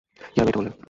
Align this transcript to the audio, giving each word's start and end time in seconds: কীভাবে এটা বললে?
কীভাবে 0.33 0.49
এটা 0.49 0.59
বললে? 0.59 0.71